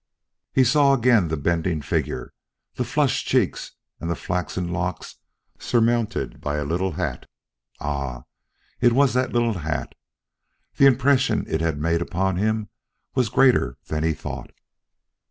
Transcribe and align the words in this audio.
He 0.51 0.63
saw 0.63 0.93
again 0.95 1.27
the 1.27 1.37
bending 1.37 1.79
figure, 1.83 2.33
the 2.73 2.83
flushed 2.83 3.27
cheeks 3.27 3.73
and 3.99 4.09
the 4.09 4.15
flaxen 4.15 4.67
locks 4.73 5.17
surmounted 5.59 6.41
by 6.41 6.55
a 6.57 6.65
little 6.65 6.93
hat. 6.93 7.27
Ah! 7.79 8.23
it 8.79 8.93
was 8.93 9.13
that 9.13 9.31
little 9.31 9.59
hat! 9.59 9.93
The 10.77 10.87
impression 10.87 11.45
it 11.47 11.61
had 11.61 11.77
made 11.79 12.01
upon 12.01 12.37
him 12.37 12.69
was 13.13 13.29
greater 13.29 13.77
than 13.89 14.03
he 14.03 14.13
thought. 14.15 14.49